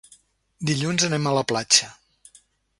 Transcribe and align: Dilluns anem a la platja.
Dilluns 0.69 1.05
anem 1.09 1.29
a 1.29 1.35
la 1.41 1.45
platja. 1.53 1.93